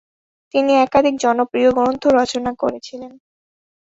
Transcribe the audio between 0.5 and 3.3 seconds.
তিনি একাধিক জনপ্রিয় গ্রন্থ রচনা করেছিলেন।